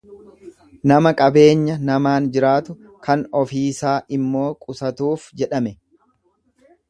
Nama 0.91 1.09
qabeenya 1.19 1.75
namaan 1.89 2.29
jiraatu, 2.37 2.73
kan 3.07 3.23
ofiisaa 3.41 3.93
immoo 4.19 4.49
qusatuuf 4.65 5.27
jedhame. 5.43 5.75